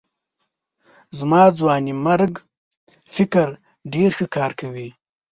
[1.17, 2.33] زما ځوانمېرګ
[3.15, 3.47] فکر
[3.93, 4.89] ډېر ښه کار کوي.